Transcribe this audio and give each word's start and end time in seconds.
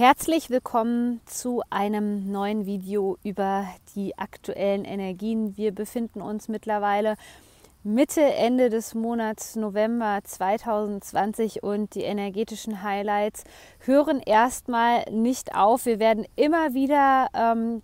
Herzlich 0.00 0.48
willkommen 0.48 1.20
zu 1.26 1.60
einem 1.68 2.32
neuen 2.32 2.64
Video 2.64 3.18
über 3.22 3.66
die 3.94 4.16
aktuellen 4.16 4.86
Energien. 4.86 5.58
Wir 5.58 5.74
befinden 5.74 6.22
uns 6.22 6.48
mittlerweile 6.48 7.16
Mitte, 7.82 8.22
Ende 8.22 8.70
des 8.70 8.94
Monats 8.94 9.56
November 9.56 10.20
2020 10.24 11.62
und 11.62 11.94
die 11.94 12.00
energetischen 12.00 12.82
Highlights 12.82 13.44
hören 13.80 14.22
erstmal 14.24 15.04
nicht 15.10 15.54
auf. 15.54 15.84
Wir 15.84 15.98
werden 15.98 16.24
immer 16.34 16.72
wieder 16.72 17.26
ähm, 17.34 17.82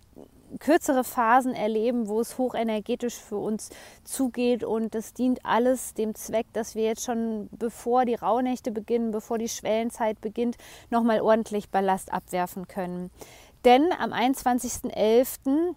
kürzere 0.59 1.03
Phasen 1.03 1.53
erleben, 1.53 2.07
wo 2.07 2.19
es 2.19 2.37
hochenergetisch 2.37 3.15
für 3.15 3.37
uns 3.37 3.69
zugeht 4.03 4.63
und 4.63 4.95
das 4.95 5.13
dient 5.13 5.45
alles 5.45 5.93
dem 5.93 6.15
Zweck, 6.15 6.47
dass 6.53 6.75
wir 6.75 6.83
jetzt 6.83 7.03
schon 7.03 7.49
bevor 7.51 8.05
die 8.05 8.15
Rauhnächte 8.15 8.71
beginnen, 8.71 9.11
bevor 9.11 9.37
die 9.37 9.49
Schwellenzeit 9.49 10.21
beginnt, 10.21 10.57
nochmal 10.89 11.21
ordentlich 11.21 11.69
Ballast 11.69 12.11
abwerfen 12.11 12.67
können. 12.67 13.11
Denn 13.65 13.91
am 13.99 14.13
21.11 14.13 15.75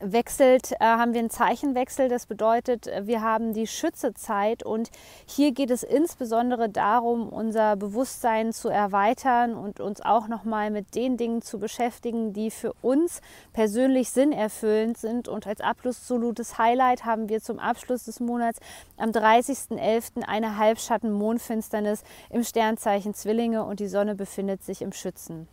wechselt, 0.00 0.72
äh, 0.72 0.84
haben 0.84 1.12
wir 1.12 1.20
einen 1.20 1.30
Zeichenwechsel. 1.30 2.08
Das 2.08 2.26
bedeutet, 2.26 2.86
äh, 2.86 3.06
wir 3.06 3.22
haben 3.22 3.52
die 3.52 3.66
Schützezeit 3.66 4.62
und 4.62 4.90
hier 5.26 5.52
geht 5.52 5.70
es 5.70 5.82
insbesondere 5.82 6.68
darum, 6.68 7.28
unser 7.28 7.76
Bewusstsein 7.76 8.52
zu 8.52 8.68
erweitern 8.68 9.54
und 9.54 9.80
uns 9.80 10.00
auch 10.00 10.28
nochmal 10.28 10.70
mit 10.70 10.94
den 10.94 11.16
Dingen 11.16 11.42
zu 11.42 11.58
beschäftigen, 11.58 12.32
die 12.32 12.50
für 12.50 12.72
uns 12.82 13.20
persönlich 13.52 14.10
sinnerfüllend 14.10 14.98
sind. 14.98 15.28
Und 15.28 15.46
als 15.46 15.60
absolutes 15.60 16.58
Highlight 16.58 17.04
haben 17.04 17.28
wir 17.28 17.40
zum 17.40 17.58
Abschluss 17.58 18.04
des 18.04 18.20
Monats 18.20 18.60
am 18.96 19.10
30.11. 19.10 20.22
eine 20.26 20.58
Halbschatten-Mondfinsternis 20.58 22.04
im 22.30 22.44
Sternzeichen 22.44 23.14
Zwillinge 23.14 23.64
und 23.64 23.80
die 23.80 23.88
Sonne 23.88 24.14
befindet 24.14 24.62
sich 24.62 24.82
im 24.82 24.92
Schützen 24.92 25.48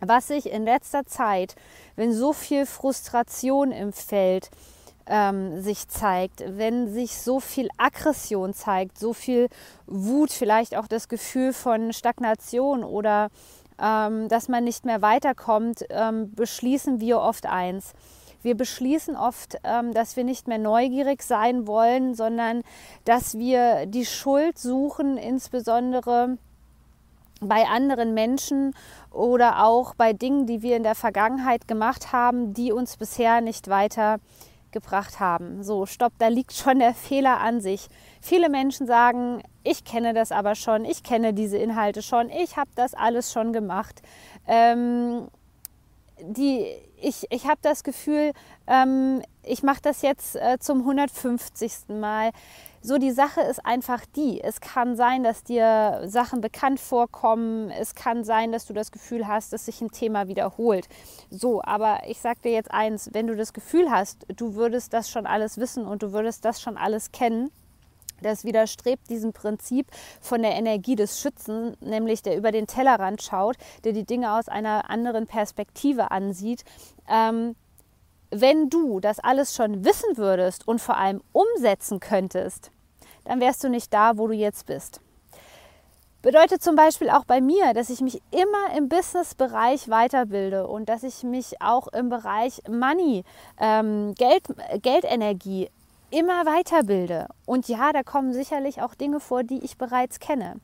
was 0.00 0.28
sich 0.28 0.50
in 0.50 0.64
letzter 0.64 1.04
Zeit, 1.04 1.54
wenn 1.96 2.12
so 2.12 2.32
viel 2.32 2.66
Frustration 2.66 3.72
im 3.72 3.92
Feld 3.92 4.50
ähm, 5.06 5.60
sich 5.60 5.88
zeigt, 5.88 6.42
wenn 6.46 6.92
sich 6.92 7.18
so 7.18 7.40
viel 7.40 7.68
Aggression 7.76 8.54
zeigt, 8.54 8.98
so 8.98 9.12
viel 9.12 9.48
Wut, 9.86 10.32
vielleicht 10.32 10.76
auch 10.76 10.86
das 10.86 11.08
Gefühl 11.08 11.52
von 11.52 11.92
Stagnation 11.92 12.84
oder 12.84 13.28
ähm, 13.78 14.28
dass 14.28 14.48
man 14.48 14.64
nicht 14.64 14.84
mehr 14.84 15.02
weiterkommt, 15.02 15.84
ähm, 15.90 16.32
beschließen 16.34 17.00
wir 17.00 17.20
oft 17.20 17.46
eins. 17.46 17.92
Wir 18.42 18.56
beschließen 18.56 19.16
oft, 19.16 19.56
ähm, 19.64 19.92
dass 19.94 20.16
wir 20.16 20.24
nicht 20.24 20.48
mehr 20.48 20.58
neugierig 20.58 21.22
sein 21.22 21.66
wollen, 21.66 22.14
sondern 22.14 22.62
dass 23.04 23.38
wir 23.38 23.86
die 23.86 24.04
Schuld 24.04 24.58
suchen, 24.58 25.16
insbesondere 25.16 26.36
bei 27.40 27.66
anderen 27.66 28.14
Menschen 28.14 28.74
oder 29.10 29.64
auch 29.64 29.94
bei 29.94 30.12
Dingen, 30.12 30.46
die 30.46 30.62
wir 30.62 30.76
in 30.76 30.82
der 30.82 30.94
Vergangenheit 30.94 31.68
gemacht 31.68 32.12
haben, 32.12 32.54
die 32.54 32.72
uns 32.72 32.96
bisher 32.96 33.40
nicht 33.40 33.68
weitergebracht 33.68 35.20
haben. 35.20 35.62
So, 35.62 35.86
stopp, 35.86 36.12
da 36.18 36.28
liegt 36.28 36.52
schon 36.52 36.78
der 36.78 36.94
Fehler 36.94 37.40
an 37.40 37.60
sich. 37.60 37.88
Viele 38.20 38.48
Menschen 38.48 38.86
sagen, 38.86 39.42
ich 39.62 39.84
kenne 39.84 40.14
das 40.14 40.32
aber 40.32 40.54
schon, 40.54 40.84
ich 40.84 41.02
kenne 41.02 41.34
diese 41.34 41.58
Inhalte 41.58 42.02
schon, 42.02 42.30
ich 42.30 42.56
habe 42.56 42.70
das 42.74 42.94
alles 42.94 43.32
schon 43.32 43.52
gemacht. 43.52 44.02
Ähm, 44.46 45.28
die, 46.20 46.66
ich 47.00 47.26
ich 47.30 47.46
habe 47.46 47.58
das 47.62 47.82
Gefühl, 47.82 48.32
ähm, 48.66 49.22
ich 49.42 49.62
mache 49.62 49.80
das 49.82 50.02
jetzt 50.02 50.36
äh, 50.36 50.58
zum 50.58 50.80
150. 50.80 51.88
Mal. 51.88 52.30
So, 52.86 52.98
die 52.98 53.12
Sache 53.12 53.40
ist 53.40 53.64
einfach 53.64 54.04
die. 54.14 54.42
Es 54.42 54.60
kann 54.60 54.94
sein, 54.94 55.22
dass 55.22 55.42
dir 55.42 56.02
Sachen 56.04 56.42
bekannt 56.42 56.78
vorkommen. 56.78 57.70
Es 57.70 57.94
kann 57.94 58.24
sein, 58.24 58.52
dass 58.52 58.66
du 58.66 58.74
das 58.74 58.92
Gefühl 58.92 59.26
hast, 59.26 59.54
dass 59.54 59.64
sich 59.64 59.80
ein 59.80 59.90
Thema 59.90 60.28
wiederholt. 60.28 60.86
So, 61.30 61.62
aber 61.62 62.00
ich 62.06 62.20
sage 62.20 62.40
dir 62.44 62.52
jetzt 62.52 62.70
eins, 62.70 63.08
wenn 63.14 63.26
du 63.26 63.36
das 63.36 63.54
Gefühl 63.54 63.90
hast, 63.90 64.26
du 64.36 64.54
würdest 64.54 64.92
das 64.92 65.08
schon 65.08 65.24
alles 65.24 65.56
wissen 65.56 65.86
und 65.86 66.02
du 66.02 66.12
würdest 66.12 66.44
das 66.44 66.60
schon 66.60 66.76
alles 66.76 67.10
kennen, 67.10 67.50
das 68.20 68.44
widerstrebt 68.44 69.08
diesem 69.08 69.32
Prinzip 69.32 69.86
von 70.20 70.42
der 70.42 70.52
Energie 70.52 70.94
des 70.94 71.18
Schützen, 71.18 71.78
nämlich 71.80 72.20
der 72.20 72.36
über 72.36 72.52
den 72.52 72.66
Tellerrand 72.66 73.22
schaut, 73.22 73.56
der 73.84 73.94
die 73.94 74.04
Dinge 74.04 74.34
aus 74.34 74.50
einer 74.50 74.90
anderen 74.90 75.26
Perspektive 75.26 76.10
ansieht. 76.10 76.64
Ähm, 77.08 77.56
wenn 78.40 78.68
du 78.68 79.00
das 79.00 79.20
alles 79.20 79.54
schon 79.54 79.84
wissen 79.84 80.16
würdest 80.16 80.66
und 80.66 80.80
vor 80.80 80.96
allem 80.96 81.22
umsetzen 81.32 82.00
könntest, 82.00 82.70
dann 83.24 83.40
wärst 83.40 83.64
du 83.64 83.68
nicht 83.68 83.92
da, 83.92 84.18
wo 84.18 84.26
du 84.26 84.34
jetzt 84.34 84.66
bist. 84.66 85.00
Bedeutet 86.22 86.62
zum 86.62 86.74
Beispiel 86.74 87.10
auch 87.10 87.26
bei 87.26 87.42
mir, 87.42 87.74
dass 87.74 87.90
ich 87.90 88.00
mich 88.00 88.22
immer 88.30 88.76
im 88.76 88.88
Business-Bereich 88.88 89.90
weiterbilde 89.90 90.66
und 90.66 90.88
dass 90.88 91.02
ich 91.02 91.22
mich 91.22 91.60
auch 91.60 91.86
im 91.88 92.08
Bereich 92.08 92.62
Money, 92.66 93.24
ähm, 93.60 94.14
Geld, 94.14 94.44
Geldenergie 94.80 95.68
immer 96.10 96.46
weiterbilde. 96.46 97.28
Und 97.44 97.68
ja, 97.68 97.92
da 97.92 98.02
kommen 98.02 98.32
sicherlich 98.32 98.80
auch 98.80 98.94
Dinge 98.94 99.20
vor, 99.20 99.42
die 99.42 99.62
ich 99.64 99.76
bereits 99.76 100.18
kenne. 100.18 100.56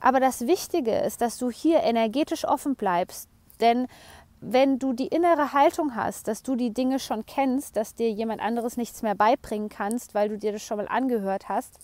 Aber 0.00 0.18
das 0.18 0.46
Wichtige 0.46 0.96
ist, 1.00 1.20
dass 1.20 1.36
du 1.36 1.50
hier 1.50 1.82
energetisch 1.82 2.46
offen 2.46 2.74
bleibst. 2.74 3.28
Denn 3.60 3.88
wenn 4.44 4.80
du 4.80 4.92
die 4.92 5.06
innere 5.06 5.52
Haltung 5.52 5.94
hast, 5.94 6.26
dass 6.26 6.42
du 6.42 6.56
die 6.56 6.74
Dinge 6.74 6.98
schon 6.98 7.24
kennst, 7.26 7.76
dass 7.76 7.94
dir 7.94 8.10
jemand 8.10 8.42
anderes 8.42 8.76
nichts 8.76 9.02
mehr 9.02 9.14
beibringen 9.14 9.68
kannst, 9.68 10.14
weil 10.14 10.28
du 10.28 10.36
dir 10.36 10.50
das 10.50 10.62
schon 10.62 10.78
mal 10.78 10.88
angehört 10.88 11.48
hast, 11.48 11.78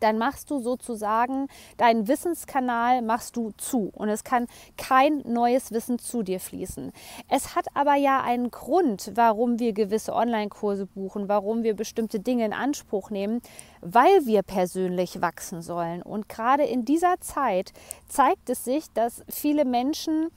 dann 0.00 0.18
machst 0.18 0.50
du 0.50 0.60
sozusagen 0.60 1.46
deinen 1.76 2.08
Wissenskanal 2.08 3.02
machst 3.02 3.36
du 3.36 3.52
zu 3.56 3.90
und 3.94 4.08
es 4.08 4.24
kann 4.24 4.46
kein 4.76 5.18
neues 5.26 5.72
Wissen 5.72 5.98
zu 5.98 6.22
dir 6.22 6.40
fließen. 6.40 6.90
Es 7.28 7.54
hat 7.54 7.66
aber 7.74 7.94
ja 7.94 8.22
einen 8.22 8.50
Grund, 8.50 9.12
warum 9.14 9.58
wir 9.58 9.72
gewisse 9.72 10.14
Online-Kurse 10.14 10.86
buchen, 10.86 11.28
warum 11.28 11.62
wir 11.62 11.74
bestimmte 11.76 12.18
Dinge 12.18 12.46
in 12.46 12.52
Anspruch 12.52 13.10
nehmen, 13.10 13.40
weil 13.82 14.24
wir 14.24 14.42
persönlich 14.42 15.20
wachsen 15.20 15.62
sollen. 15.62 16.02
Und 16.02 16.28
gerade 16.28 16.64
in 16.64 16.84
dieser 16.84 17.20
Zeit 17.20 17.72
zeigt 18.08 18.50
es 18.50 18.64
sich, 18.64 18.90
dass 18.94 19.22
viele 19.28 19.64
Menschen 19.64 20.30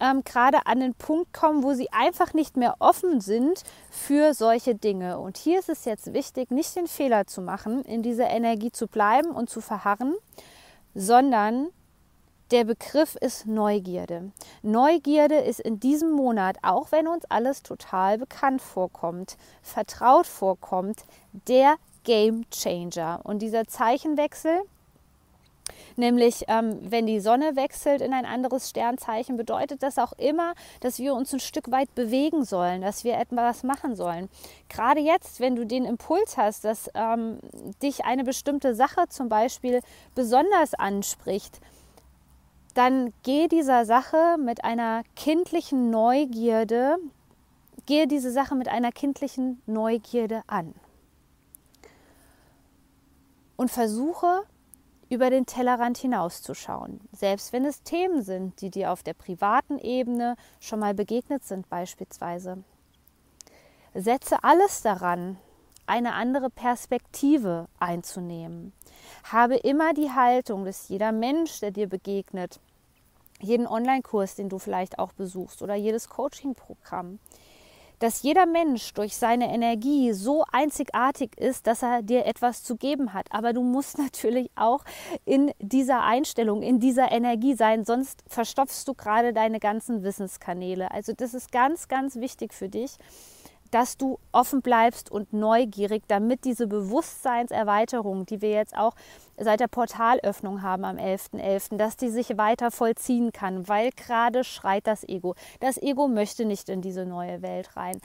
ähm, 0.00 0.22
gerade 0.24 0.66
an 0.66 0.80
den 0.80 0.94
Punkt 0.94 1.32
kommen, 1.32 1.62
wo 1.62 1.72
sie 1.74 1.92
einfach 1.92 2.34
nicht 2.34 2.56
mehr 2.56 2.76
offen 2.78 3.20
sind 3.20 3.62
für 3.90 4.34
solche 4.34 4.74
Dinge. 4.74 5.18
Und 5.18 5.36
hier 5.36 5.58
ist 5.58 5.68
es 5.68 5.84
jetzt 5.84 6.12
wichtig, 6.12 6.50
nicht 6.50 6.76
den 6.76 6.86
Fehler 6.86 7.26
zu 7.26 7.40
machen, 7.40 7.82
in 7.82 8.02
dieser 8.02 8.28
Energie 8.28 8.72
zu 8.72 8.86
bleiben 8.86 9.30
und 9.30 9.50
zu 9.50 9.60
verharren, 9.60 10.14
sondern 10.94 11.68
der 12.52 12.64
Begriff 12.64 13.16
ist 13.16 13.46
Neugierde. 13.46 14.30
Neugierde 14.62 15.36
ist 15.36 15.58
in 15.58 15.80
diesem 15.80 16.12
Monat, 16.12 16.58
auch 16.62 16.92
wenn 16.92 17.08
uns 17.08 17.24
alles 17.24 17.64
total 17.64 18.18
bekannt 18.18 18.62
vorkommt, 18.62 19.36
vertraut 19.62 20.28
vorkommt, 20.28 21.04
der 21.48 21.74
Game 22.04 22.48
Changer. 22.50 23.20
Und 23.24 23.40
dieser 23.40 23.66
Zeichenwechsel, 23.66 24.60
Nämlich, 25.96 26.44
ähm, 26.48 26.78
wenn 26.82 27.06
die 27.06 27.20
Sonne 27.20 27.56
wechselt 27.56 28.00
in 28.00 28.12
ein 28.12 28.26
anderes 28.26 28.70
Sternzeichen, 28.70 29.36
bedeutet 29.36 29.82
das 29.82 29.98
auch 29.98 30.12
immer, 30.18 30.54
dass 30.80 30.98
wir 30.98 31.14
uns 31.14 31.32
ein 31.32 31.40
Stück 31.40 31.70
weit 31.70 31.94
bewegen 31.94 32.44
sollen, 32.44 32.82
dass 32.82 33.04
wir 33.04 33.18
etwas 33.18 33.62
machen 33.62 33.94
sollen. 33.94 34.28
Gerade 34.68 35.00
jetzt, 35.00 35.40
wenn 35.40 35.56
du 35.56 35.66
den 35.66 35.84
Impuls 35.84 36.36
hast, 36.36 36.64
dass 36.64 36.90
ähm, 36.94 37.38
dich 37.82 38.04
eine 38.04 38.24
bestimmte 38.24 38.74
Sache 38.74 39.08
zum 39.08 39.28
Beispiel 39.28 39.80
besonders 40.14 40.74
anspricht, 40.74 41.60
dann 42.76 43.14
geh 43.22 43.48
dieser 43.48 43.86
Sache 43.86 44.36
mit 44.38 44.62
einer 44.62 45.02
kindlichen 45.14 45.88
Neugierde, 45.90 46.98
gehe 47.86 48.06
diese 48.06 48.30
Sache 48.30 48.54
mit 48.54 48.68
einer 48.68 48.92
kindlichen 48.92 49.62
Neugierde 49.64 50.42
an. 50.46 50.74
Und 53.56 53.70
versuche 53.70 54.42
über 55.08 55.30
den 55.30 55.46
Tellerrand 55.46 55.98
hinauszuschauen, 55.98 57.00
selbst 57.12 57.52
wenn 57.52 57.64
es 57.64 57.82
Themen 57.82 58.22
sind, 58.22 58.60
die 58.60 58.70
dir 58.70 58.92
auf 58.92 59.02
der 59.02 59.14
privaten 59.14 59.78
Ebene 59.78 60.36
schon 60.60 60.80
mal 60.80 60.94
begegnet 60.94 61.44
sind 61.44 61.68
beispielsweise. 61.68 62.64
Setze 63.94 64.42
alles 64.42 64.82
daran, 64.82 65.38
eine 65.86 66.14
andere 66.14 66.50
Perspektive 66.50 67.68
einzunehmen. 67.78 68.72
Habe 69.24 69.56
immer 69.56 69.94
die 69.94 70.10
Haltung, 70.10 70.64
dass 70.64 70.88
jeder 70.88 71.12
Mensch, 71.12 71.60
der 71.60 71.70
dir 71.70 71.88
begegnet, 71.88 72.60
jeden 73.40 73.66
Online-Kurs, 73.66 74.34
den 74.34 74.48
du 74.48 74.58
vielleicht 74.58 74.98
auch 74.98 75.12
besuchst 75.12 75.62
oder 75.62 75.74
jedes 75.74 76.08
Coaching-Programm 76.08 77.18
dass 77.98 78.22
jeder 78.22 78.46
Mensch 78.46 78.92
durch 78.94 79.16
seine 79.16 79.52
Energie 79.52 80.12
so 80.12 80.44
einzigartig 80.52 81.36
ist, 81.38 81.66
dass 81.66 81.82
er 81.82 82.02
dir 82.02 82.26
etwas 82.26 82.62
zu 82.62 82.76
geben 82.76 83.12
hat. 83.12 83.26
Aber 83.30 83.52
du 83.52 83.62
musst 83.62 83.98
natürlich 83.98 84.50
auch 84.54 84.84
in 85.24 85.52
dieser 85.60 86.02
Einstellung, 86.02 86.62
in 86.62 86.80
dieser 86.80 87.10
Energie 87.12 87.54
sein, 87.54 87.84
sonst 87.84 88.22
verstopfst 88.26 88.84
du 88.86 88.94
gerade 88.94 89.32
deine 89.32 89.60
ganzen 89.60 90.02
Wissenskanäle. 90.02 90.90
Also 90.90 91.12
das 91.12 91.34
ist 91.34 91.52
ganz, 91.52 91.88
ganz 91.88 92.16
wichtig 92.16 92.52
für 92.52 92.68
dich 92.68 92.96
dass 93.70 93.96
du 93.96 94.18
offen 94.32 94.62
bleibst 94.62 95.10
und 95.10 95.32
neugierig, 95.32 96.02
damit 96.08 96.44
diese 96.44 96.66
Bewusstseinserweiterung, 96.66 98.26
die 98.26 98.42
wir 98.42 98.50
jetzt 98.50 98.76
auch 98.76 98.94
seit 99.38 99.60
der 99.60 99.68
Portalöffnung 99.68 100.62
haben 100.62 100.84
am 100.84 100.96
11.11., 100.96 101.40
.11., 101.40 101.76
dass 101.76 101.96
die 101.96 102.08
sich 102.08 102.36
weiter 102.36 102.70
vollziehen 102.70 103.32
kann, 103.32 103.68
weil 103.68 103.90
gerade 103.90 104.44
schreit 104.44 104.86
das 104.86 105.04
Ego. 105.08 105.34
Das 105.60 105.80
Ego 105.80 106.08
möchte 106.08 106.44
nicht 106.44 106.68
in 106.68 106.82
diese 106.82 107.06
neue 107.06 107.42
Welt 107.42 107.76
rein. 107.76 108.00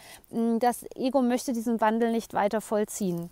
Das 0.59 0.85
Ego 0.95 1.21
möchte 1.21 1.53
diesen 1.53 1.81
Wandel 1.81 2.11
nicht 2.11 2.33
weiter 2.33 2.61
vollziehen. 2.61 3.29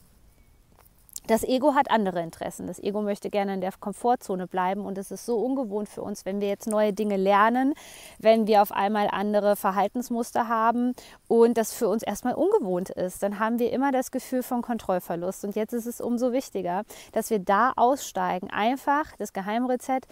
Das 1.27 1.43
Ego 1.43 1.75
hat 1.75 1.91
andere 1.91 2.21
Interessen. 2.21 2.67
Das 2.67 2.79
Ego 2.79 3.01
möchte 3.01 3.29
gerne 3.29 3.53
in 3.53 3.61
der 3.61 3.71
Komfortzone 3.79 4.47
bleiben 4.47 4.85
und 4.85 4.97
es 4.97 5.11
ist 5.11 5.25
so 5.25 5.37
ungewohnt 5.37 5.87
für 5.87 6.01
uns, 6.01 6.25
wenn 6.25 6.41
wir 6.41 6.47
jetzt 6.47 6.67
neue 6.67 6.93
Dinge 6.93 7.17
lernen, 7.17 7.73
wenn 8.17 8.47
wir 8.47 8.61
auf 8.61 8.71
einmal 8.71 9.09
andere 9.11 9.55
Verhaltensmuster 9.55 10.47
haben 10.47 10.93
und 11.27 11.57
das 11.57 11.73
für 11.73 11.87
uns 11.87 12.03
erstmal 12.03 12.33
ungewohnt 12.33 12.89
ist, 12.89 13.21
dann 13.21 13.39
haben 13.39 13.59
wir 13.59 13.71
immer 13.71 13.91
das 13.91 14.11
Gefühl 14.11 14.43
von 14.43 14.61
Kontrollverlust. 14.61 15.45
Und 15.45 15.55
jetzt 15.55 15.73
ist 15.73 15.85
es 15.85 16.01
umso 16.01 16.31
wichtiger, 16.31 16.83
dass 17.11 17.29
wir 17.29 17.39
da 17.39 17.73
aussteigen. 17.75 18.49
Einfach 18.49 19.15
das 19.17 19.33
Geheimrezept 19.33 20.07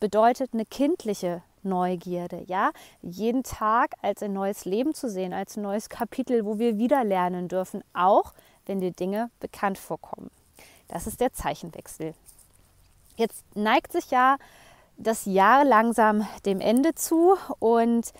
bedeutet 0.00 0.50
eine 0.52 0.66
kindliche 0.66 1.42
Neugierde, 1.62 2.44
ja, 2.46 2.72
jeden 3.00 3.42
Tag 3.42 3.94
als 4.02 4.22
ein 4.22 4.34
neues 4.34 4.66
Leben 4.66 4.92
zu 4.92 5.08
sehen, 5.08 5.32
als 5.32 5.56
ein 5.56 5.62
neues 5.62 5.88
Kapitel, 5.88 6.44
wo 6.44 6.58
wir 6.58 6.76
wieder 6.76 7.02
lernen 7.04 7.48
dürfen, 7.48 7.82
auch 7.94 8.34
wenn 8.66 8.80
dir 8.80 8.92
Dinge 8.92 9.30
bekannt 9.40 9.78
vorkommen. 9.78 10.30
Das 10.88 11.06
ist 11.06 11.20
der 11.20 11.32
Zeichenwechsel. 11.32 12.14
Jetzt 13.16 13.44
neigt 13.54 13.92
sich 13.92 14.10
ja 14.10 14.36
das 14.96 15.24
Jahr 15.24 15.64
langsam 15.64 16.26
dem 16.44 16.60
Ende 16.60 16.94
zu 16.94 17.36
und 17.58 18.12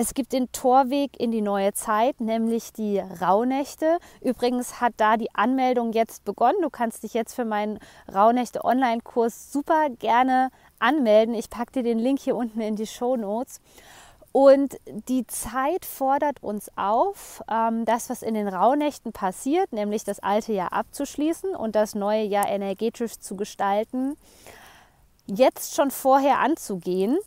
es 0.00 0.14
gibt 0.14 0.32
den 0.32 0.52
Torweg 0.52 1.18
in 1.18 1.32
die 1.32 1.40
neue 1.40 1.72
Zeit, 1.72 2.20
nämlich 2.20 2.72
die 2.72 3.00
Rauhnächte. 3.00 3.98
Übrigens 4.20 4.80
hat 4.80 4.92
da 4.96 5.16
die 5.16 5.34
Anmeldung 5.34 5.92
jetzt 5.92 6.24
begonnen. 6.24 6.62
Du 6.62 6.70
kannst 6.70 7.02
dich 7.02 7.14
jetzt 7.14 7.34
für 7.34 7.44
meinen 7.44 7.80
Rauhnächte-Online-Kurs 8.14 9.50
super 9.52 9.90
gerne 9.90 10.50
anmelden. 10.78 11.34
Ich 11.34 11.50
packe 11.50 11.72
dir 11.72 11.82
den 11.82 11.98
Link 11.98 12.20
hier 12.20 12.36
unten 12.36 12.60
in 12.60 12.76
die 12.76 12.86
Show 12.86 13.16
Notes. 13.16 13.60
Und 14.40 14.78
die 14.86 15.26
Zeit 15.26 15.84
fordert 15.84 16.44
uns 16.44 16.70
auf, 16.76 17.42
ähm, 17.50 17.84
das, 17.84 18.08
was 18.08 18.22
in 18.22 18.34
den 18.34 18.46
Rauhnächten 18.46 19.12
passiert, 19.12 19.72
nämlich 19.72 20.04
das 20.04 20.20
alte 20.20 20.52
Jahr 20.52 20.72
abzuschließen 20.72 21.56
und 21.56 21.74
das 21.74 21.96
neue 21.96 22.22
Jahr 22.22 22.48
energetisch 22.48 23.18
zu 23.18 23.34
gestalten, 23.34 24.16
jetzt 25.26 25.74
schon 25.74 25.90
vorher 25.90 26.38
anzugehen. 26.38 27.18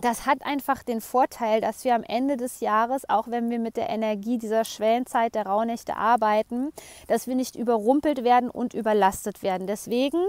Das 0.00 0.26
hat 0.26 0.44
einfach 0.44 0.82
den 0.82 1.00
Vorteil, 1.00 1.60
dass 1.60 1.84
wir 1.84 1.94
am 1.94 2.02
Ende 2.02 2.36
des 2.36 2.58
Jahres, 2.58 3.08
auch 3.08 3.28
wenn 3.28 3.48
wir 3.48 3.60
mit 3.60 3.76
der 3.76 3.88
Energie 3.88 4.36
dieser 4.36 4.64
Schwellenzeit 4.64 5.36
der 5.36 5.46
Rauhnächte 5.46 5.94
arbeiten, 5.94 6.72
dass 7.06 7.28
wir 7.28 7.36
nicht 7.36 7.54
überrumpelt 7.54 8.24
werden 8.24 8.50
und 8.50 8.74
überlastet 8.74 9.44
werden. 9.44 9.68
Deswegen 9.68 10.24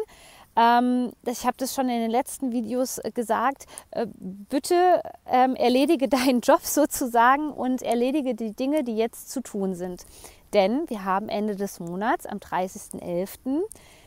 ähm, 0.56 1.12
ich 1.26 1.46
habe 1.46 1.58
das 1.58 1.74
schon 1.74 1.90
in 1.90 2.02
den 2.02 2.12
letzten 2.12 2.52
Videos 2.52 2.98
äh, 2.98 3.12
gesagt. 3.12 3.66
Äh, 3.92 4.08
bitte 4.18 5.02
ähm, 5.26 5.56
erledige 5.56 6.08
deinen 6.10 6.42
Job 6.42 6.62
sozusagen 6.62 7.52
und 7.52 7.82
erledige 7.82 8.36
die 8.36 8.54
Dinge, 8.54 8.84
die 8.84 8.96
jetzt 8.96 9.32
zu 9.32 9.42
tun 9.42 9.76
sind. 9.76 10.06
Denn 10.54 10.90
wir 10.90 11.06
haben 11.06 11.30
Ende 11.30 11.56
des 11.56 11.80
Monats 11.80 12.26
am 12.26 12.40
30.11. 12.40 13.62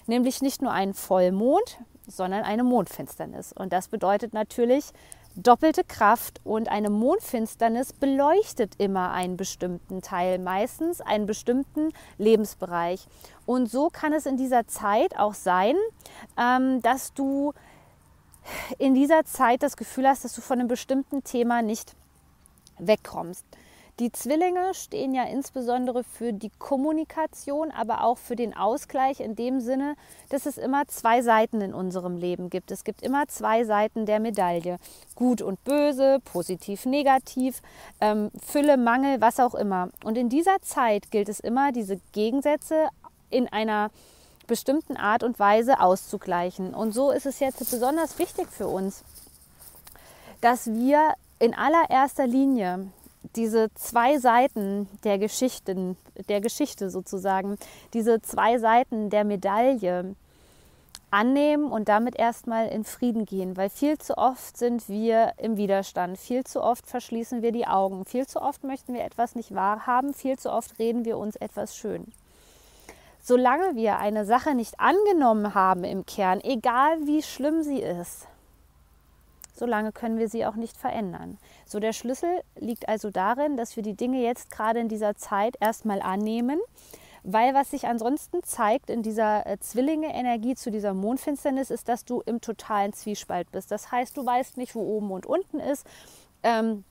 nämlich 0.06 0.42
nicht 0.42 0.60
nur 0.60 0.72
einen 0.72 0.92
Vollmond, 0.92 1.78
sondern 2.06 2.42
eine 2.42 2.64
Mondfinsternis. 2.64 3.52
Und 3.52 3.72
das 3.72 3.88
bedeutet 3.88 4.34
natürlich, 4.34 4.92
doppelte 5.36 5.84
Kraft 5.84 6.40
und 6.44 6.68
eine 6.68 6.90
Mondfinsternis 6.90 7.92
beleuchtet 7.92 8.74
immer 8.78 9.10
einen 9.10 9.36
bestimmten 9.36 10.02
Teil, 10.02 10.38
meistens 10.38 11.00
einen 11.00 11.26
bestimmten 11.26 11.92
Lebensbereich. 12.18 13.06
Und 13.46 13.70
so 13.70 13.88
kann 13.88 14.12
es 14.12 14.26
in 14.26 14.36
dieser 14.36 14.66
Zeit 14.66 15.18
auch 15.18 15.34
sein, 15.34 15.74
ähm, 16.38 16.80
dass 16.82 17.14
du 17.14 17.52
in 18.78 18.94
dieser 18.94 19.24
Zeit 19.24 19.62
das 19.62 19.76
Gefühl 19.76 20.08
hast, 20.08 20.24
dass 20.24 20.34
du 20.34 20.40
von 20.40 20.58
einem 20.58 20.68
bestimmten 20.68 21.24
Thema 21.24 21.62
nicht 21.62 21.94
wegkommst. 22.78 23.44
Die 24.00 24.10
Zwillinge 24.10 24.74
stehen 24.74 25.14
ja 25.14 25.22
insbesondere 25.22 26.02
für 26.02 26.32
die 26.32 26.50
Kommunikation, 26.58 27.70
aber 27.70 28.02
auch 28.02 28.18
für 28.18 28.34
den 28.34 28.56
Ausgleich 28.56 29.20
in 29.20 29.36
dem 29.36 29.60
Sinne, 29.60 29.94
dass 30.30 30.46
es 30.46 30.58
immer 30.58 30.88
zwei 30.88 31.22
Seiten 31.22 31.60
in 31.60 31.72
unserem 31.72 32.16
Leben 32.16 32.50
gibt. 32.50 32.72
Es 32.72 32.82
gibt 32.82 33.02
immer 33.02 33.28
zwei 33.28 33.62
Seiten 33.62 34.04
der 34.04 34.18
Medaille. 34.18 34.78
Gut 35.14 35.42
und 35.42 35.62
böse, 35.62 36.18
positiv, 36.24 36.86
negativ, 36.86 37.62
ähm, 38.00 38.32
Fülle, 38.44 38.78
Mangel, 38.78 39.20
was 39.20 39.38
auch 39.38 39.54
immer. 39.54 39.90
Und 40.02 40.18
in 40.18 40.28
dieser 40.28 40.60
Zeit 40.60 41.12
gilt 41.12 41.28
es 41.28 41.38
immer, 41.38 41.70
diese 41.70 41.98
Gegensätze 42.10 42.88
in 43.30 43.46
einer 43.46 43.92
bestimmten 44.48 44.96
Art 44.96 45.22
und 45.22 45.38
Weise 45.38 45.78
auszugleichen. 45.78 46.74
Und 46.74 46.90
so 46.90 47.12
ist 47.12 47.26
es 47.26 47.38
jetzt 47.38 47.58
besonders 47.70 48.18
wichtig 48.18 48.48
für 48.48 48.66
uns, 48.66 49.04
dass 50.40 50.66
wir 50.66 51.14
in 51.38 51.54
allererster 51.54 52.26
Linie 52.26 52.88
diese 53.36 53.72
zwei 53.74 54.18
Seiten 54.18 54.88
der 55.04 55.18
Geschichten, 55.18 55.96
der 56.28 56.40
Geschichte 56.40 56.90
sozusagen, 56.90 57.56
diese 57.92 58.20
zwei 58.22 58.58
Seiten 58.58 59.10
der 59.10 59.24
Medaille 59.24 60.14
annehmen 61.10 61.70
und 61.70 61.88
damit 61.88 62.16
erstmal 62.16 62.68
in 62.68 62.84
Frieden 62.84 63.24
gehen, 63.24 63.56
weil 63.56 63.70
viel 63.70 63.98
zu 63.98 64.18
oft 64.18 64.56
sind 64.56 64.88
wir 64.88 65.34
im 65.38 65.56
Widerstand, 65.56 66.18
viel 66.18 66.42
zu 66.44 66.60
oft 66.60 66.86
verschließen 66.86 67.40
wir 67.40 67.52
die 67.52 67.68
Augen, 67.68 68.04
viel 68.04 68.26
zu 68.26 68.42
oft 68.42 68.64
möchten 68.64 68.94
wir 68.94 69.04
etwas 69.04 69.36
nicht 69.36 69.54
wahrhaben, 69.54 70.12
viel 70.12 70.38
zu 70.38 70.50
oft 70.50 70.78
reden 70.80 71.04
wir 71.04 71.16
uns 71.16 71.36
etwas 71.36 71.76
schön. 71.76 72.12
Solange 73.22 73.76
wir 73.76 73.98
eine 73.98 74.24
Sache 74.26 74.54
nicht 74.54 74.80
angenommen 74.80 75.54
haben 75.54 75.84
im 75.84 76.04
Kern, 76.04 76.40
egal 76.42 77.06
wie 77.06 77.22
schlimm 77.22 77.62
sie 77.62 77.80
ist, 77.80 78.26
solange 79.54 79.92
können 79.92 80.18
wir 80.18 80.28
sie 80.28 80.46
auch 80.46 80.56
nicht 80.56 80.76
verändern. 80.76 81.38
So 81.66 81.80
der 81.80 81.92
Schlüssel 81.92 82.42
liegt 82.56 82.88
also 82.88 83.10
darin, 83.10 83.56
dass 83.56 83.76
wir 83.76 83.82
die 83.82 83.94
Dinge 83.94 84.22
jetzt 84.22 84.50
gerade 84.50 84.80
in 84.80 84.88
dieser 84.88 85.16
Zeit 85.16 85.56
erstmal 85.60 86.02
annehmen, 86.02 86.60
weil 87.22 87.54
was 87.54 87.70
sich 87.70 87.86
ansonsten 87.86 88.42
zeigt 88.42 88.90
in 88.90 89.02
dieser 89.02 89.46
äh, 89.46 89.58
Zwillinge-Energie 89.58 90.54
zu 90.54 90.70
dieser 90.70 90.92
Mondfinsternis 90.92 91.70
ist, 91.70 91.88
dass 91.88 92.04
du 92.04 92.20
im 92.26 92.40
totalen 92.40 92.92
Zwiespalt 92.92 93.50
bist. 93.50 93.70
Das 93.70 93.90
heißt, 93.90 94.16
du 94.16 94.26
weißt 94.26 94.58
nicht, 94.58 94.74
wo 94.74 94.80
oben 94.80 95.10
und 95.10 95.24
unten 95.24 95.58
ist. 95.58 95.86
Ähm, 96.42 96.84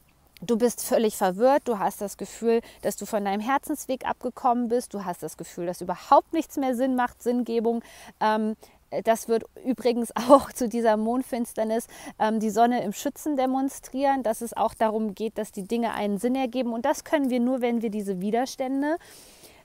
Du 0.45 0.57
bist 0.57 0.83
völlig 0.83 1.15
verwirrt, 1.15 1.61
du 1.69 1.79
hast 1.79 2.01
das 2.01 2.17
Gefühl, 2.17 2.59
dass 2.81 2.97
du 2.97 3.05
von 3.05 3.23
deinem 3.23 3.39
Herzensweg 3.39 4.05
abgekommen 4.05 4.67
bist, 4.67 4.93
du 4.93 5.05
hast 5.05 5.23
das 5.23 5.37
Gefühl, 5.37 5.67
dass 5.67 5.79
überhaupt 5.79 6.33
nichts 6.33 6.57
mehr 6.57 6.75
Sinn 6.75 6.95
macht, 6.95 7.23
Sinngebung. 7.23 7.81
Ähm, 8.19 8.55
das 9.03 9.27
wird 9.27 9.45
übrigens 9.65 10.11
auch 10.29 10.51
zu 10.51 10.69
dieser 10.69 10.97
Mondfinsternis 10.97 11.87
ähm, 12.19 12.39
die 12.39 12.49
Sonne 12.49 12.83
im 12.83 12.93
Schützen 12.93 13.35
demonstrieren, 13.35 14.23
dass 14.23 14.41
es 14.41 14.55
auch 14.55 14.73
darum 14.73 15.15
geht, 15.15 15.37
dass 15.37 15.51
die 15.51 15.63
Dinge 15.63 15.93
einen 15.93 16.17
Sinn 16.17 16.35
ergeben. 16.35 16.73
Und 16.73 16.85
das 16.85 17.03
können 17.03 17.29
wir 17.29 17.39
nur, 17.39 17.61
wenn 17.61 17.81
wir 17.81 17.89
diese 17.89 18.21
Widerstände 18.21 18.97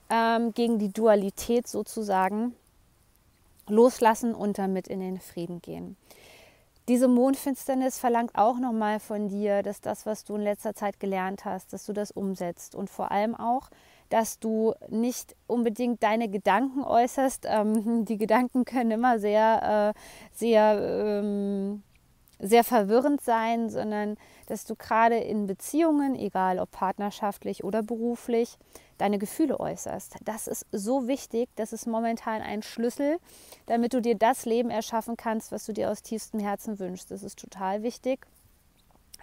ähm, 0.09 0.53
gegen 0.53 0.79
die 0.79 0.91
Dualität 0.91 1.67
sozusagen 1.67 2.55
loslassen 3.67 4.33
und 4.33 4.57
damit 4.57 4.87
in 4.87 4.99
den 4.99 5.19
Frieden 5.19 5.61
gehen. 5.61 5.95
Diese 6.87 7.07
Mondfinsternis 7.07 7.99
verlangt 7.99 8.31
auch 8.33 8.57
nochmal 8.57 8.99
von 8.99 9.27
dir, 9.27 9.61
dass 9.61 9.79
das, 9.79 10.07
was 10.07 10.23
du 10.23 10.35
in 10.35 10.41
letzter 10.41 10.73
Zeit 10.73 10.99
gelernt 10.99 11.45
hast, 11.45 11.71
dass 11.71 11.85
du 11.85 11.93
das 11.93 12.09
umsetzt 12.09 12.73
und 12.73 12.89
vor 12.89 13.11
allem 13.11 13.35
auch, 13.35 13.69
dass 14.09 14.39
du 14.39 14.73
nicht 14.89 15.35
unbedingt 15.47 16.03
deine 16.03 16.29
Gedanken 16.29 16.83
äußerst. 16.83 17.45
Ähm, 17.47 18.05
die 18.05 18.17
Gedanken 18.17 18.65
können 18.65 18.91
immer 18.91 19.19
sehr, 19.19 19.93
äh, 19.95 19.99
sehr, 20.33 21.21
ähm, 21.23 21.83
sehr 22.39 22.63
verwirrend 22.63 23.21
sein, 23.21 23.69
sondern 23.69 24.17
dass 24.47 24.65
du 24.65 24.75
gerade 24.75 25.17
in 25.17 25.45
Beziehungen, 25.45 26.15
egal 26.15 26.59
ob 26.59 26.71
partnerschaftlich 26.71 27.63
oder 27.63 27.83
beruflich, 27.83 28.57
deine 28.97 29.19
Gefühle 29.19 29.59
äußerst. 29.59 30.15
Das 30.23 30.47
ist 30.47 30.65
so 30.71 31.07
wichtig, 31.07 31.49
das 31.55 31.73
ist 31.73 31.85
momentan 31.85 32.41
ein 32.41 32.61
Schlüssel, 32.61 33.19
damit 33.65 33.93
du 33.93 34.01
dir 34.01 34.15
das 34.15 34.45
Leben 34.45 34.69
erschaffen 34.69 35.17
kannst, 35.17 35.51
was 35.51 35.65
du 35.65 35.73
dir 35.73 35.91
aus 35.91 36.01
tiefstem 36.01 36.39
Herzen 36.39 36.79
wünschst. 36.79 37.11
Das 37.11 37.23
ist 37.23 37.39
total 37.39 37.83
wichtig 37.83 38.25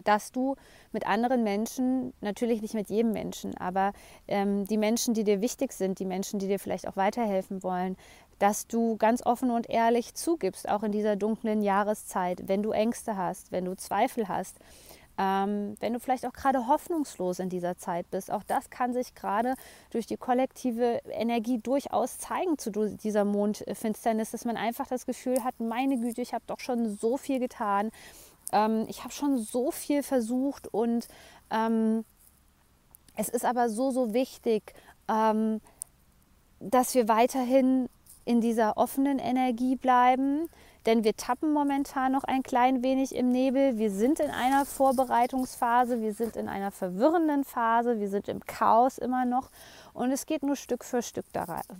dass 0.04 0.32
du 0.32 0.56
mit 0.92 1.06
anderen 1.06 1.42
Menschen, 1.42 2.12
natürlich 2.20 2.62
nicht 2.62 2.74
mit 2.74 2.90
jedem 2.90 3.12
Menschen, 3.12 3.56
aber 3.56 3.92
ähm, 4.28 4.64
die 4.66 4.78
Menschen, 4.78 5.14
die 5.14 5.24
dir 5.24 5.40
wichtig 5.40 5.72
sind, 5.72 5.98
die 5.98 6.04
Menschen, 6.04 6.38
die 6.38 6.48
dir 6.48 6.58
vielleicht 6.58 6.88
auch 6.88 6.96
weiterhelfen 6.96 7.62
wollen, 7.62 7.96
dass 8.38 8.66
du 8.66 8.96
ganz 8.96 9.24
offen 9.24 9.50
und 9.50 9.68
ehrlich 9.70 10.14
zugibst, 10.14 10.68
auch 10.68 10.82
in 10.82 10.92
dieser 10.92 11.16
dunklen 11.16 11.62
Jahreszeit, 11.62 12.48
wenn 12.48 12.62
du 12.62 12.72
Ängste 12.72 13.16
hast, 13.16 13.52
wenn 13.52 13.64
du 13.64 13.74
Zweifel 13.76 14.28
hast, 14.28 14.58
ähm, 15.18 15.76
wenn 15.80 15.92
du 15.92 16.00
vielleicht 16.00 16.26
auch 16.26 16.32
gerade 16.32 16.66
hoffnungslos 16.66 17.38
in 17.38 17.48
dieser 17.48 17.76
Zeit 17.76 18.10
bist. 18.10 18.30
Auch 18.30 18.42
das 18.42 18.70
kann 18.70 18.92
sich 18.92 19.14
gerade 19.14 19.54
durch 19.90 20.06
die 20.06 20.16
kollektive 20.16 21.00
Energie 21.10 21.58
durchaus 21.58 22.18
zeigen 22.18 22.58
zu 22.58 22.70
dieser 22.70 23.24
Mondfinsternis, 23.24 24.30
dass 24.32 24.44
man 24.44 24.56
einfach 24.56 24.86
das 24.86 25.06
Gefühl 25.06 25.42
hat, 25.42 25.58
meine 25.58 25.98
Güte, 25.98 26.20
ich 26.20 26.34
habe 26.34 26.44
doch 26.46 26.60
schon 26.60 26.96
so 26.96 27.16
viel 27.16 27.38
getan. 27.38 27.90
Ähm, 28.52 28.86
ich 28.88 29.02
habe 29.04 29.12
schon 29.12 29.38
so 29.38 29.70
viel 29.70 30.02
versucht 30.02 30.68
und 30.72 31.08
ähm, 31.50 32.04
es 33.16 33.28
ist 33.28 33.44
aber 33.44 33.68
so, 33.68 33.90
so 33.90 34.12
wichtig, 34.12 34.74
ähm, 35.08 35.60
dass 36.60 36.94
wir 36.94 37.08
weiterhin 37.08 37.88
in 38.24 38.40
dieser 38.40 38.76
offenen 38.76 39.18
Energie 39.18 39.76
bleiben, 39.76 40.48
denn 40.86 41.02
wir 41.02 41.16
tappen 41.16 41.52
momentan 41.52 42.12
noch 42.12 42.22
ein 42.22 42.44
klein 42.44 42.82
wenig 42.84 43.14
im 43.14 43.30
Nebel. 43.32 43.76
Wir 43.76 43.90
sind 43.90 44.20
in 44.20 44.30
einer 44.30 44.64
Vorbereitungsphase, 44.64 46.00
wir 46.00 46.14
sind 46.14 46.36
in 46.36 46.48
einer 46.48 46.70
verwirrenden 46.70 47.42
Phase, 47.42 47.98
wir 47.98 48.08
sind 48.08 48.28
im 48.28 48.40
Chaos 48.40 48.96
immer 48.96 49.24
noch 49.24 49.50
und 49.92 50.12
es 50.12 50.26
geht 50.26 50.44
nur 50.44 50.54
Stück 50.54 50.84
für 50.84 51.02
Stück 51.02 51.26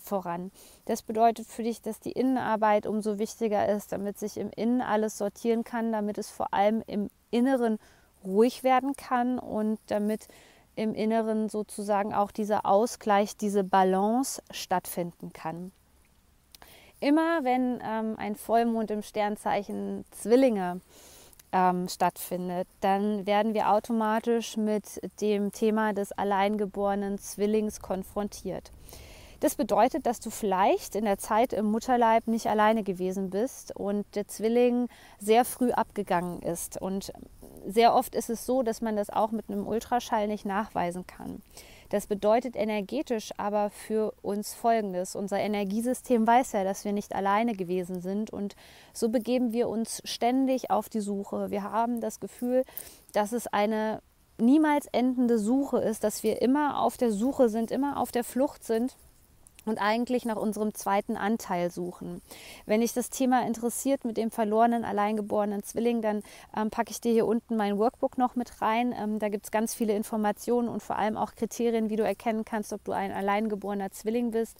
voran. 0.01 0.51
Das 0.87 1.03
bedeutet 1.03 1.47
für 1.47 1.63
dich, 1.63 1.81
dass 1.83 2.01
die 2.01 2.13
Innenarbeit 2.13 2.87
umso 2.87 3.19
wichtiger 3.19 3.69
ist, 3.69 3.93
damit 3.93 4.19
sich 4.19 4.37
im 4.37 4.51
Innen 4.51 4.81
alles 4.81 5.17
sortieren 5.19 5.63
kann, 5.63 5.93
damit 5.93 6.19
es 6.19 6.29
vor 6.29 6.53
allem 6.53 6.83
im 6.89 7.09
Inneren 7.31 7.79
ruhig 8.25 8.65
werden 8.65 8.95
kann 8.97 9.39
und 9.39 9.79
damit 9.87 10.27
im 10.75 10.95
Inneren 10.95 11.49
sozusagen 11.49 12.13
auch 12.13 12.33
dieser 12.33 12.67
Ausgleich, 12.67 13.37
diese 13.37 13.63
Balance 13.63 14.43
stattfinden 14.51 15.33
kann. 15.33 15.73
Immer 17.01 17.45
wenn 17.45 17.81
ähm, 17.85 18.15
ein 18.17 18.37
Vollmond 18.37 18.91
im 18.91 19.03
Sternzeichen 19.03 20.05
Zwillinge 20.11 20.81
ähm, 21.53 21.89
stattfindet, 21.89 22.67
dann 22.81 23.27
werden 23.27 23.55
wir 23.55 23.71
automatisch 23.71 24.57
mit 24.57 25.01
dem 25.21 25.53
Thema 25.53 25.93
des 25.93 26.13
alleingeborenen 26.13 27.19
Zwillings 27.19 27.81
konfrontiert. 27.81 28.73
Das 29.41 29.55
bedeutet, 29.55 30.07
dass 30.07 30.21
du 30.21 30.31
vielleicht 30.31 30.95
in 30.95 31.05
der 31.05 31.19
Zeit 31.19 31.53
im 31.53 31.67
Mutterleib 31.67 32.27
nicht 32.27 32.47
alleine 32.47 32.83
gewesen 32.83 33.29
bist 33.29 33.77
und 33.77 34.07
der 34.15 34.27
Zwilling 34.27 34.89
sehr 35.19 35.45
früh 35.45 35.73
abgegangen 35.73 36.41
ist. 36.41 36.81
Und 36.81 37.13
sehr 37.67 37.95
oft 37.95 38.15
ist 38.15 38.31
es 38.31 38.47
so, 38.47 38.63
dass 38.63 38.81
man 38.81 38.97
das 38.97 39.11
auch 39.11 39.33
mit 39.33 39.51
einem 39.51 39.67
Ultraschall 39.67 40.27
nicht 40.27 40.47
nachweisen 40.47 41.07
kann. 41.07 41.43
Das 41.89 42.07
bedeutet 42.07 42.57
energetisch 42.57 43.31
aber 43.37 43.71
für 43.71 44.13
uns 44.23 44.55
Folgendes. 44.55 45.15
Unser 45.15 45.39
Energiesystem 45.39 46.27
weiß 46.27 46.53
ja, 46.53 46.65
dass 46.65 46.85
wir 46.85 46.93
nicht 46.93 47.15
alleine 47.15 47.55
gewesen 47.55 48.01
sind 48.01 48.31
und 48.31 48.57
so 48.93 49.09
begeben 49.09 49.53
wir 49.53 49.69
uns 49.69 50.03
ständig 50.05 50.71
auf 50.71 50.89
die 50.89 51.01
Suche. 51.01 51.51
Wir 51.51 51.63
haben 51.63 52.01
das 52.01 52.21
Gefühl, 52.21 52.65
dass 53.13 53.33
es 53.33 53.47
eine 53.47 54.01
niemals 54.39 54.87
endende 54.89 55.39
Suche 55.39 55.79
ist, 55.79 56.05
dass 56.05 56.23
wir 56.23 56.43
immer 56.43 56.81
auf 56.81 56.97
der 56.97 57.11
Suche 57.13 57.49
sind, 57.49 57.71
immer 57.71 57.99
auf 57.99 58.13
der 58.13 58.25
Flucht 58.25 58.65
sind 58.65 58.97
und 59.67 59.79
eigentlich 59.79 60.25
nach 60.25 60.37
unserem 60.37 60.73
zweiten 60.75 61.17
Anteil 61.17 61.71
suchen. 61.71 62.23
Wenn 62.65 62.81
dich 62.81 62.95
das 62.95 63.11
Thema 63.11 63.47
interessiert 63.47 64.05
mit 64.05 64.17
dem 64.17 64.31
verlorenen, 64.31 64.85
alleingeborenen 64.85 65.63
Zwilling, 65.63 66.01
dann 66.01 66.23
ähm, 66.57 66.71
packe 66.71 66.93
ich 66.93 67.01
dir 67.01 67.13
hier 67.13 67.27
unten 67.27 67.57
mein 67.57 67.79
Workbook 67.79 68.17
noch 68.17 68.37
mit 68.37 68.63
rein. 68.63 68.95
Ähm, 68.99 69.19
da 69.19 69.29
gibt 69.29 69.45
es 69.45 69.51
ganz 69.51 69.75
viele 69.75 69.95
Informationen 69.95 70.69
und 70.69 70.83
vor 70.83 70.97
allem 70.97 71.17
auch 71.17 71.35
Kriterien, 71.35 71.91
wie 71.91 71.97
du 71.97 72.05
erkennen 72.05 72.45
kannst, 72.45 72.73
ob 72.73 72.85
du 72.85 72.93
ein 72.93 73.13
alleingeborener 73.13 73.91
Zwilling 73.91 74.31
bist. 74.31 74.57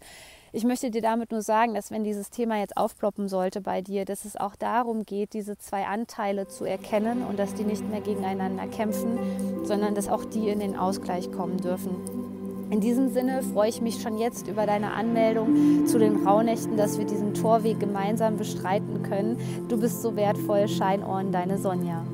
Ich 0.53 0.65
möchte 0.65 0.91
dir 0.91 1.03
damit 1.03 1.33
nur 1.33 1.43
sagen, 1.43 1.75
dass 1.75 1.91
wenn 1.91 2.03
dieses 2.03 2.31
Thema 2.31 2.59
jetzt 2.59 2.77
aufploppen 2.77 3.29
sollte 3.29 3.61
bei 3.61 3.83
dir, 3.83 4.05
dass 4.05 4.25
es 4.25 4.37
auch 4.37 4.57
darum 4.57 5.05
geht, 5.05 5.35
diese 5.35 5.59
zwei 5.59 5.85
Anteile 5.87 6.49
zu 6.49 6.65
erkennen 6.65 7.25
und 7.25 7.39
dass 7.39 7.55
die 7.55 7.65
nicht 7.65 7.89
mehr 7.89 8.01
gegeneinander 8.01 8.67
kämpfen, 8.67 9.19
sondern 9.65 9.95
dass 9.95 10.09
auch 10.09 10.25
die 10.25 10.49
in 10.49 10.61
den 10.61 10.77
Ausgleich 10.77 11.31
kommen 11.31 11.59
dürfen. 11.59 12.36
In 12.69 12.81
diesem 12.81 13.11
Sinne 13.11 13.43
freue 13.43 13.69
ich 13.69 13.81
mich 13.81 14.03
schon 14.03 14.19
jetzt 14.19 14.49
über 14.49 14.67
deine 14.67 14.93
Anmeldung 14.93 15.87
zu 15.87 16.01
den 16.01 16.27
Rauhnächten, 16.27 16.77
dass 16.77 16.99
wir 16.99 17.07
diesen 17.07 17.33
Torweg 17.33 17.79
gemeinsam 17.79 18.37
bestreiten 18.37 19.05
können. 19.05 19.39
Du 19.69 19.79
bist 19.79 20.03
so 20.03 20.17
wertvoll, 20.17 20.67
On, 21.07 21.31
deine 21.31 21.59
Sonja. 21.59 22.05